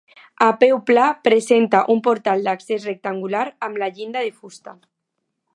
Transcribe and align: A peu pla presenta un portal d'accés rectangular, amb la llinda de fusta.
A 0.45 0.45
peu 0.61 0.75
pla 0.87 1.03
presenta 1.27 1.83
un 1.95 2.01
portal 2.09 2.43
d'accés 2.47 2.89
rectangular, 2.91 3.47
amb 3.69 3.81
la 3.85 3.93
llinda 3.99 4.29
de 4.29 4.37
fusta. 4.43 4.79